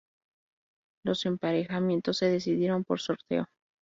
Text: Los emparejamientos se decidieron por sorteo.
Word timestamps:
Los 1.05 1.27
emparejamientos 1.27 2.17
se 2.17 2.25
decidieron 2.27 2.83
por 2.83 2.99
sorteo. 2.99 3.45